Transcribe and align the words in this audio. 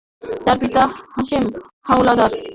তার 0.45 0.57
পিতা 0.61 0.83
হাশেম 1.13 1.43
হাওলাদার। 1.87 2.31